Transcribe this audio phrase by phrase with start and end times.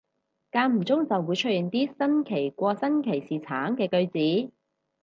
[0.51, 4.51] 間唔中就會出現啲新奇過新奇士橙嘅句子